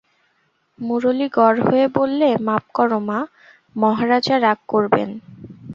[0.79, 3.19] মুরলী গড় হয়ে বললে, মাপ করো মা,
[3.75, 5.09] মহারাজা রাগ করবেন।